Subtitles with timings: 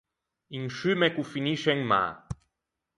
[0.59, 2.03] Un sciumme ch’o finisce in mâ.